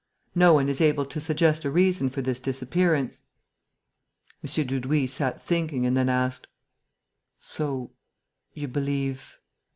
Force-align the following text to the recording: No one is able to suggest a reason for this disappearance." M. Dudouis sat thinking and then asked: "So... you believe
No 0.33 0.53
one 0.53 0.67
is 0.67 0.81
able 0.81 1.05
to 1.05 1.21
suggest 1.21 1.63
a 1.63 1.69
reason 1.69 2.09
for 2.09 2.23
this 2.23 2.39
disappearance." 2.39 3.21
M. 4.43 4.65
Dudouis 4.65 5.13
sat 5.13 5.39
thinking 5.39 5.85
and 5.85 5.95
then 5.95 6.09
asked: 6.09 6.47
"So... 7.37 7.91
you 8.55 8.67
believe 8.67 9.37